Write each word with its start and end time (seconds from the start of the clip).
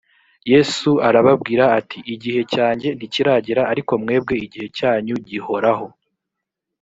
yesu 0.51 0.89
arababwira 1.07 1.65
ati” 1.79 1.97
igihe 2.13 2.41
cyanjye 2.53 2.87
ntikiragera 2.97 3.61
ariko 3.71 3.91
mwebwe 4.01 4.33
igihe 4.45 4.67
cyanyu 4.77 5.15
gihoraho. 5.29 5.87